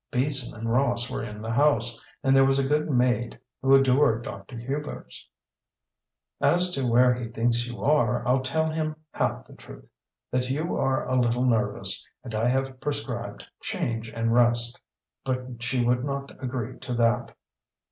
Beason 0.09 0.55
and 0.57 0.67
Ross 0.73 1.11
were 1.11 1.23
in 1.23 1.43
the 1.43 1.51
house, 1.51 2.03
and 2.23 2.35
there 2.35 2.43
was 2.43 2.57
a 2.57 2.67
good 2.67 2.89
maid, 2.89 3.39
who 3.61 3.75
adored 3.75 4.23
Dr. 4.23 4.57
Hubers. 4.57 5.29
"As 6.41 6.71
to 6.71 6.87
where 6.89 7.13
he 7.13 7.27
thinks 7.29 7.67
you 7.67 7.83
are, 7.83 8.27
I'll 8.27 8.41
tell 8.41 8.67
him 8.67 8.95
half 9.11 9.45
the 9.45 9.53
truth. 9.53 9.87
That 10.31 10.49
you 10.49 10.75
are 10.75 11.07
a 11.07 11.21
little 11.21 11.45
nervous 11.45 12.03
and 12.23 12.33
I 12.33 12.49
have 12.49 12.81
prescribed 12.81 13.45
change 13.61 14.09
and 14.09 14.33
rest." 14.33 14.81
But 15.23 15.61
she 15.61 15.85
would 15.85 16.03
not 16.03 16.31
agree 16.43 16.79
to 16.79 16.95
that. 16.95 17.35